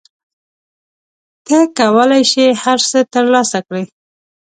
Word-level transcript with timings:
ته 1.45 1.57
کولای 1.79 2.23
شې 2.31 2.45
هر 2.63 2.79
څه 2.89 2.99
ترلاسه 3.13 3.59
کړې. 3.67 3.83